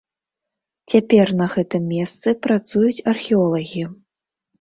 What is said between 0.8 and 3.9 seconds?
Цяпер на гэтым месцы працуюць археолагі.